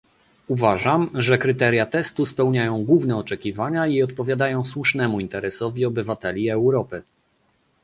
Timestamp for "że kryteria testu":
1.13-2.25